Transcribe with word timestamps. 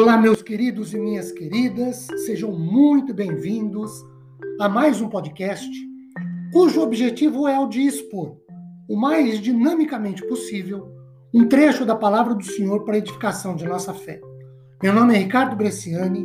Olá, 0.00 0.16
meus 0.16 0.40
queridos 0.42 0.94
e 0.94 0.96
minhas 0.96 1.32
queridas, 1.32 2.06
sejam 2.24 2.52
muito 2.52 3.12
bem-vindos 3.12 3.90
a 4.60 4.68
mais 4.68 5.00
um 5.00 5.08
podcast 5.08 5.68
cujo 6.52 6.80
objetivo 6.80 7.48
é 7.48 7.58
o 7.58 7.66
de 7.66 7.80
expor, 7.80 8.36
o 8.88 8.96
mais 8.96 9.40
dinamicamente 9.40 10.24
possível, 10.28 10.86
um 11.34 11.48
trecho 11.48 11.84
da 11.84 11.96
palavra 11.96 12.32
do 12.36 12.44
Senhor 12.44 12.84
para 12.84 12.94
a 12.94 12.98
edificação 12.98 13.56
de 13.56 13.66
nossa 13.66 13.92
fé. 13.92 14.20
Meu 14.80 14.92
nome 14.92 15.16
é 15.16 15.18
Ricardo 15.18 15.56
Bresciani, 15.56 16.24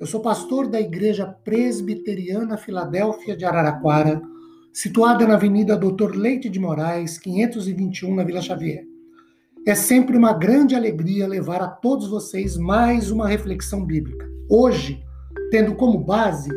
eu 0.00 0.06
sou 0.06 0.20
pastor 0.20 0.68
da 0.68 0.80
Igreja 0.80 1.26
Presbiteriana 1.26 2.56
Filadélfia 2.56 3.36
de 3.36 3.44
Araraquara, 3.44 4.22
situada 4.72 5.26
na 5.26 5.34
Avenida 5.34 5.76
Doutor 5.76 6.14
Leite 6.14 6.48
de 6.48 6.60
Moraes, 6.60 7.18
521, 7.18 8.14
na 8.14 8.22
Vila 8.22 8.40
Xavier. 8.40 8.84
É 9.66 9.74
sempre 9.74 10.16
uma 10.16 10.32
grande 10.32 10.74
alegria 10.74 11.26
levar 11.26 11.60
a 11.60 11.68
todos 11.68 12.08
vocês 12.08 12.56
mais 12.56 13.10
uma 13.10 13.28
reflexão 13.28 13.84
bíblica. 13.84 14.26
Hoje, 14.48 15.02
tendo 15.50 15.74
como 15.74 15.98
base 15.98 16.48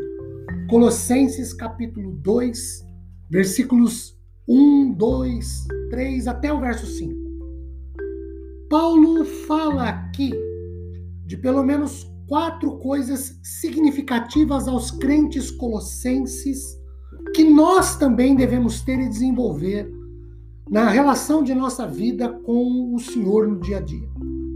Colossenses 0.69 1.53
capítulo 1.53 2.13
2, 2.13 2.85
versículos 3.29 4.17
1, 4.47 4.93
2, 4.93 5.67
3 5.89 6.27
até 6.27 6.53
o 6.53 6.61
verso 6.61 6.85
5. 6.85 7.13
Paulo 8.69 9.25
fala 9.25 9.89
aqui 9.89 10.31
de 11.25 11.35
pelo 11.35 11.63
menos 11.63 12.09
quatro 12.27 12.77
coisas 12.77 13.37
significativas 13.43 14.67
aos 14.69 14.91
crentes 14.91 15.51
colossenses 15.51 16.79
que 17.35 17.43
nós 17.43 17.97
também 17.97 18.35
devemos 18.35 18.81
ter 18.81 18.99
e 18.99 19.09
desenvolver 19.09 19.91
na 20.71 20.87
relação 20.87 21.43
de 21.43 21.53
nossa 21.53 21.85
vida 21.85 22.29
com 22.29 22.95
o 22.95 22.97
Senhor 22.97 23.45
no 23.45 23.59
dia 23.59 23.79
a 23.79 23.81
dia. 23.81 24.07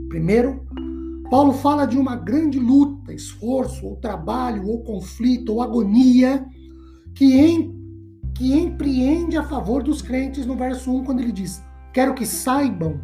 Primeiro, 0.07 0.65
Paulo 1.29 1.51
fala 1.51 1.85
de 1.85 1.97
uma 1.97 2.15
grande 2.15 2.57
luta, 2.57 3.13
esforço, 3.13 3.85
ou 3.85 3.97
trabalho, 3.97 4.65
ou 4.65 4.81
conflito, 4.81 5.51
ou 5.51 5.61
agonia 5.61 6.45
que, 7.13 7.37
em, 7.37 7.75
que 8.33 8.57
empreende 8.57 9.35
a 9.35 9.43
favor 9.43 9.83
dos 9.83 10.01
crentes 10.01 10.45
no 10.45 10.55
verso 10.55 10.89
1, 10.89 11.03
quando 11.03 11.19
ele 11.19 11.33
diz: 11.33 11.61
Quero 11.91 12.13
que 12.13 12.25
saibam 12.25 13.01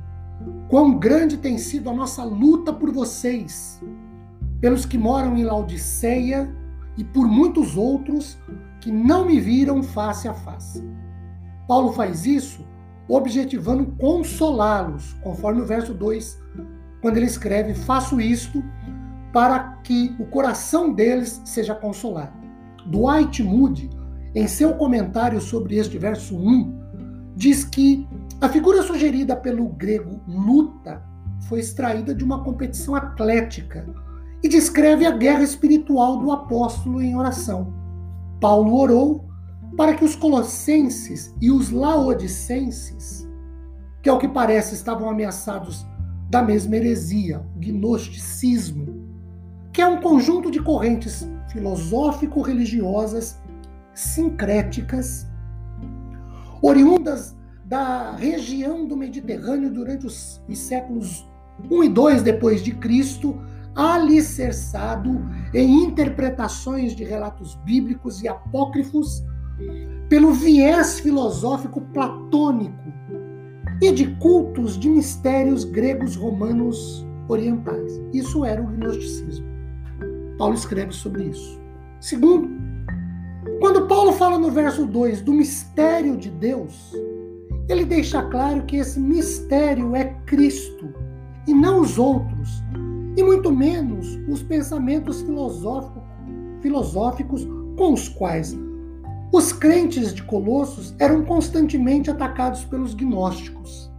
quão 0.70 0.98
grande 0.98 1.36
tem 1.36 1.58
sido 1.58 1.90
a 1.90 1.94
nossa 1.94 2.24
luta 2.24 2.72
por 2.72 2.94
vocês, 2.94 3.84
pelos 4.62 4.86
que 4.86 4.98
moram 4.98 5.36
em 5.36 5.44
Laodiceia 5.44 6.50
e 6.98 7.04
por 7.04 7.28
muitos 7.28 7.76
outros 7.76 8.38
que 8.80 8.90
não 8.90 9.26
me 9.26 9.38
viram 9.38 9.84
face 9.84 10.30
a 10.30 10.34
face. 10.34 10.82
Paulo 11.68 11.92
faz 11.92 12.26
isso 12.26 12.72
objetivando 13.08 13.94
consolá-los, 13.98 15.14
conforme 15.22 15.62
o 15.62 15.66
verso 15.66 15.94
2, 15.94 16.40
quando 17.02 17.18
ele 17.18 17.26
escreve: 17.26 17.74
Faço 17.74 18.20
isto 18.20 18.64
para 19.34 19.78
que 19.84 20.16
o 20.20 20.26
coração 20.26 20.94
deles 20.94 21.42
seja 21.46 21.74
consolado. 21.74 22.34
Dwight 22.86 23.44
Moody, 23.44 23.90
em 24.36 24.48
seu 24.48 24.74
comentário 24.76 25.40
sobre 25.40 25.76
este 25.78 25.98
verso 25.98 26.36
1, 26.36 27.34
diz 27.36 27.64
que 27.64 28.08
a 28.40 28.50
figura 28.50 28.82
sugerida 28.82 29.36
pelo 29.36 29.68
grego 29.70 30.22
luta 30.28 31.04
foi 31.48 31.60
extraída 31.60 32.14
de 32.14 32.24
uma 32.24 32.44
competição 32.44 32.96
atlética 32.96 33.86
e 34.44 34.50
descreve 34.50 35.06
a 35.06 35.12
guerra 35.12 35.44
espiritual 35.44 36.18
do 36.18 36.32
apóstolo 36.32 37.02
em 37.02 37.16
oração. 37.16 37.74
Paulo 38.40 38.76
orou 38.76 39.31
para 39.76 39.96
que 39.96 40.04
os 40.04 40.16
colossenses 40.16 41.34
e 41.42 41.52
os 41.52 41.72
laodicenses, 41.72 43.28
que 44.02 44.10
ao 44.10 44.20
que 44.20 44.28
parece 44.28 44.76
estavam 44.76 45.10
ameaçados 45.10 45.86
da 46.30 46.42
mesma 46.42 46.76
heresia, 46.76 47.42
o 47.56 47.60
gnosticismo, 47.60 49.06
que 49.72 49.82
é 49.82 49.88
um 49.88 50.02
conjunto 50.02 50.52
de 50.52 50.62
correntes 50.62 51.28
filosófico-religiosas 51.52 53.40
sincréticas, 53.94 55.28
oriundas 56.62 57.36
da 57.66 58.16
região 58.16 58.86
do 58.86 58.98
Mediterrâneo 58.98 59.72
durante 59.72 60.06
os, 60.06 60.42
os 60.48 60.58
séculos 60.58 61.28
1 61.70 61.84
e 61.84 61.90
2 61.90 62.24
depois 62.24 62.62
de 62.64 62.74
Cristo, 62.74 63.40
alicerçado 63.76 65.26
em 65.54 65.84
interpretações 65.84 66.96
de 66.96 67.04
relatos 67.04 67.56
bíblicos 67.64 68.22
e 68.22 68.28
apócrifos 68.28 69.24
pelo 70.10 70.34
viés 70.34 71.00
filosófico 71.00 71.82
platônico 71.94 72.92
e 73.82 73.92
de 73.92 74.08
cultos 74.16 74.78
de 74.78 74.90
mistérios 74.90 75.64
gregos, 75.64 76.16
romanos, 76.16 77.06
orientais. 77.28 78.02
Isso 78.14 78.44
era 78.44 78.62
o 78.62 78.68
gnosticismo. 78.68 79.46
Paulo 80.38 80.54
escreve 80.54 80.92
sobre 80.92 81.24
isso. 81.24 81.60
Segundo, 82.00 82.50
quando 83.60 83.88
Paulo 83.88 84.12
fala 84.14 84.38
no 84.38 84.52
verso 84.52 84.86
2 84.86 85.22
do 85.22 85.34
mistério 85.34 86.18
de 86.18 86.30
Deus, 86.30 86.94
ele 87.70 87.86
deixa 87.86 88.22
claro 88.24 88.64
que 88.64 88.78
esse 88.78 89.00
mistério 89.00 89.96
é 89.96 90.06
Cristo 90.26 90.94
e 91.48 91.54
não 91.54 91.82
os 91.82 91.98
outros, 91.98 92.62
e 93.16 93.24
muito 93.24 93.52
menos 93.52 94.20
os 94.28 94.44
pensamentos 94.44 95.22
filosóficos, 95.22 96.04
filosóficos 96.62 97.48
com 97.78 97.94
os 97.94 98.10
quais 98.10 98.58
os 99.32 99.54
crentes 99.54 100.14
de 100.14 100.24
Colossos 100.24 100.94
eram 101.00 101.24
constantemente 101.24 102.12
atacados 102.12 102.66
pelos 102.66 102.94
gnósticos. 102.94 103.90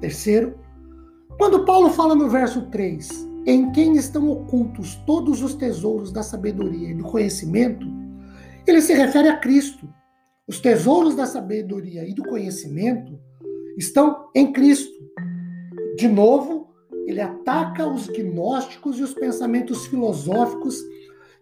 Terceiro, 0.00 0.58
quando 1.38 1.64
Paulo 1.64 1.90
fala 1.90 2.14
no 2.14 2.28
verso 2.28 2.62
3, 2.62 3.08
em 3.46 3.70
quem 3.70 3.94
estão 3.94 4.28
ocultos 4.28 4.96
todos 5.06 5.40
os 5.42 5.54
tesouros 5.54 6.10
da 6.10 6.22
sabedoria 6.22 6.90
e 6.90 6.94
do 6.94 7.04
conhecimento, 7.04 7.86
ele 8.66 8.80
se 8.80 8.92
refere 8.92 9.28
a 9.28 9.38
Cristo. 9.38 9.88
Os 10.48 10.58
tesouros 10.58 11.14
da 11.14 11.26
sabedoria 11.26 12.08
e 12.08 12.12
do 12.12 12.24
conhecimento 12.24 13.18
estão 13.78 14.28
em 14.34 14.52
Cristo. 14.52 14.96
De 15.96 16.08
novo, 16.08 16.74
ele 17.06 17.20
ataca 17.20 17.86
os 17.86 18.08
gnósticos 18.08 18.98
e 18.98 19.02
os 19.02 19.14
pensamentos 19.14 19.86
filosóficos 19.86 20.82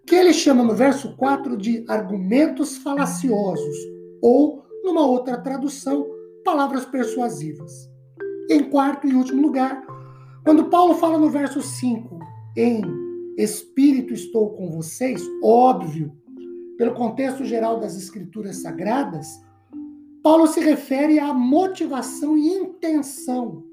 que 0.06 0.14
ele 0.14 0.32
chama 0.32 0.62
no 0.62 0.74
verso 0.74 1.16
4 1.16 1.56
de 1.56 1.84
argumentos 1.88 2.76
falaciosos, 2.76 3.76
ou, 4.20 4.62
numa 4.82 5.06
outra 5.06 5.38
tradução, 5.38 6.06
palavras 6.44 6.84
persuasivas. 6.84 7.90
Em 8.50 8.64
quarto 8.64 9.06
e 9.06 9.14
último 9.14 9.40
lugar, 9.40 9.82
quando 10.44 10.68
Paulo 10.68 10.94
fala 10.94 11.18
no 11.18 11.30
verso 11.30 11.62
5, 11.62 12.18
em 12.56 12.82
Espírito 13.38 14.12
estou 14.12 14.50
com 14.50 14.70
vocês, 14.70 15.22
óbvio, 15.42 16.12
pelo 16.76 16.94
contexto 16.94 17.44
geral 17.44 17.80
das 17.80 17.96
Escrituras 17.96 18.58
Sagradas, 18.58 19.26
Paulo 20.22 20.46
se 20.46 20.60
refere 20.60 21.18
à 21.18 21.32
motivação 21.32 22.36
e 22.36 22.48
intenção 22.48 23.64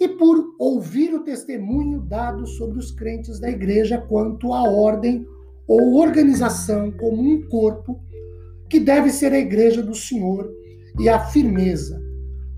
e 0.00 0.08
por 0.08 0.54
ouvir 0.58 1.14
o 1.14 1.22
testemunho 1.22 2.00
dado 2.00 2.46
sobre 2.46 2.78
os 2.78 2.90
crentes 2.90 3.38
da 3.38 3.48
igreja 3.48 3.98
quanto 3.98 4.52
à 4.52 4.62
ordem 4.62 5.26
ou 5.72 5.94
organização 5.94 6.90
como 6.90 7.22
um 7.22 7.48
corpo 7.48 7.98
que 8.68 8.78
deve 8.78 9.10
ser 9.10 9.32
a 9.32 9.38
igreja 9.38 9.82
do 9.82 9.94
Senhor 9.94 10.46
e 11.00 11.08
a 11.08 11.18
firmeza. 11.18 11.98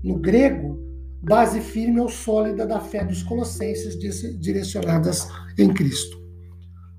No 0.03 0.19
grego, 0.19 0.77
base 1.21 1.61
firme 1.61 2.01
ou 2.01 2.09
sólida 2.09 2.67
da 2.67 2.81
fé 2.81 3.05
dos 3.05 3.23
colossenses 3.23 3.97
direcionadas 4.37 5.29
em 5.57 5.73
Cristo. 5.73 6.17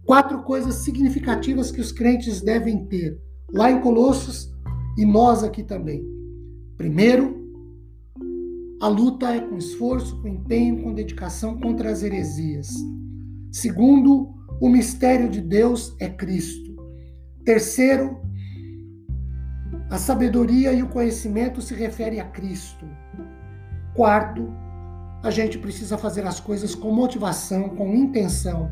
Quatro 0.07 0.43
coisas 0.43 0.77
significativas 0.77 1.71
que 1.71 1.83
os 1.83 1.93
crentes 1.93 2.41
devem 2.41 2.87
ter 2.87 3.21
lá 3.53 3.71
em 3.71 3.83
Colossos 3.83 4.51
e 4.97 5.05
nós 5.05 5.45
aqui 5.45 5.63
também. 5.63 6.03
Primeiro, 6.79 7.45
a 8.81 8.89
luta 8.89 9.35
é 9.35 9.41
com 9.41 9.59
esforço, 9.59 10.19
com 10.23 10.29
empenho, 10.29 10.83
com 10.83 10.95
dedicação 10.95 11.61
contra 11.61 11.91
as 11.91 12.03
heresias. 12.03 12.69
Segundo, 13.53 14.36
o 14.61 14.69
mistério 14.69 15.29
de 15.29 15.41
Deus 15.41 15.95
é 16.01 16.09
Cristo. 16.09 16.77
Terceiro, 17.45 18.21
a 19.91 19.99
sabedoria 19.99 20.73
e 20.73 20.83
o 20.83 20.89
conhecimento 20.89 21.61
se 21.61 21.75
refere 21.75 22.19
a 22.19 22.25
Cristo. 22.25 22.87
Quarto, 23.95 24.53
a 25.23 25.31
gente 25.31 25.59
precisa 25.59 25.97
fazer 25.99 26.27
as 26.27 26.41
coisas 26.41 26.75
com 26.75 26.91
motivação, 26.91 27.69
com 27.71 27.95
intenção. 27.95 28.71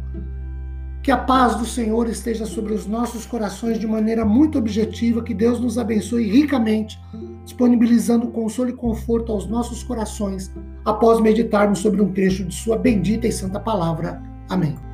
Que 1.02 1.10
a 1.10 1.18
paz 1.18 1.56
do 1.56 1.66
Senhor 1.66 2.08
esteja 2.08 2.46
sobre 2.46 2.72
os 2.72 2.86
nossos 2.86 3.26
corações 3.26 3.78
de 3.78 3.86
maneira 3.86 4.24
muito 4.24 4.58
objetiva, 4.58 5.22
que 5.22 5.34
Deus 5.34 5.60
nos 5.60 5.76
abençoe 5.76 6.30
ricamente, 6.30 6.98
disponibilizando 7.44 8.28
consolo 8.28 8.70
e 8.70 8.72
conforto 8.72 9.30
aos 9.30 9.46
nossos 9.46 9.82
corações 9.82 10.50
após 10.84 11.20
meditarmos 11.20 11.80
sobre 11.80 12.00
um 12.00 12.10
trecho 12.10 12.44
de 12.44 12.54
Sua 12.54 12.78
bendita 12.78 13.26
e 13.26 13.32
santa 13.32 13.60
palavra. 13.60 14.22
Amém. 14.48 14.93